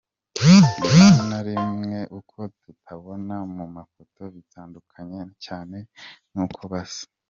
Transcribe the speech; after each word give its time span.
Rimwe 0.41 1.05
na 1.29 1.39
rimwe 1.47 1.99
uko 2.19 2.37
tubabona 2.61 3.35
mu 3.55 3.65
mafoto 3.75 4.21
bitandukanye 4.35 5.19
cyane 5.45 5.77
n’uko 6.33 6.61
basa. 6.73 7.03